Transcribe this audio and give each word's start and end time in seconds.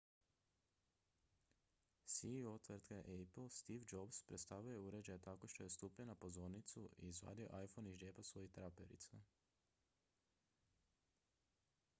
ceo 2.13 2.53
tvrtke 2.67 2.97
apple 3.17 3.45
steve 3.57 3.85
jobs 3.91 4.23
predstavio 4.31 4.73
je 4.77 4.81
uređaj 4.87 5.19
tako 5.29 5.51
što 5.55 5.63
je 5.63 5.75
stupio 5.77 6.05
na 6.13 6.17
pozornicu 6.25 6.87
i 6.97 7.07
izvadio 7.13 7.63
iphone 7.63 7.91
iz 7.95 8.01
džepa 8.05 8.23
svojih 8.31 8.51
traperica 8.51 9.23